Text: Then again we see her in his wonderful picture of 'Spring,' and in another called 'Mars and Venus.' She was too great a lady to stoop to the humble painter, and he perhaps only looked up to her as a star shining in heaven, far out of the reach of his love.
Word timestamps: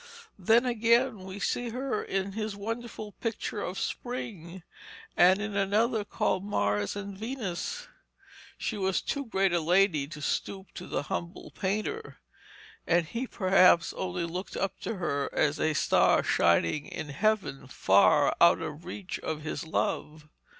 Then 0.39 0.65
again 0.65 1.19
we 1.25 1.37
see 1.37 1.69
her 1.69 2.03
in 2.03 2.31
his 2.31 2.55
wonderful 2.55 3.11
picture 3.11 3.61
of 3.61 3.77
'Spring,' 3.77 4.63
and 5.15 5.39
in 5.39 5.55
another 5.55 6.03
called 6.03 6.43
'Mars 6.43 6.95
and 6.95 7.15
Venus.' 7.15 7.87
She 8.57 8.77
was 8.77 9.03
too 9.03 9.27
great 9.27 9.53
a 9.53 9.59
lady 9.59 10.07
to 10.07 10.19
stoop 10.19 10.71
to 10.73 10.87
the 10.87 11.03
humble 11.03 11.51
painter, 11.51 12.17
and 12.87 13.05
he 13.05 13.27
perhaps 13.27 13.93
only 13.93 14.23
looked 14.25 14.57
up 14.57 14.79
to 14.79 14.95
her 14.95 15.29
as 15.35 15.59
a 15.59 15.75
star 15.75 16.23
shining 16.23 16.87
in 16.87 17.09
heaven, 17.09 17.67
far 17.67 18.35
out 18.41 18.53
of 18.59 18.59
the 18.59 18.71
reach 18.71 19.19
of 19.19 19.43
his 19.43 19.67
love. 19.67 20.27